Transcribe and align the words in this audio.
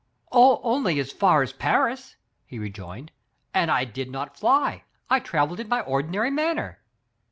"Only 0.31 0.99
as 0.99 1.11
far 1.11 1.43
as 1.43 1.53
Paris," 1.53 2.15
he 2.47 2.57
rejoined, 2.57 3.11
"and 3.53 3.69
I 3.69 3.85
did 3.85 4.09
not 4.09 4.35
fly. 4.39 4.83
I 5.11 5.19
traveled 5.19 5.59
in 5.59 5.69
my 5.69 5.81
ordinary 5.81 6.31
manner." 6.31 6.79